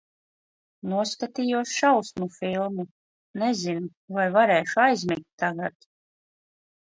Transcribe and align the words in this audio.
Noskatījos 0.91 1.73
šausmu 1.81 2.27
filmu. 2.37 2.85
Nezinu, 3.41 3.91
vai 4.17 4.25
varēšu 4.37 4.83
aizmigt 4.87 5.27
tagad. 5.43 5.89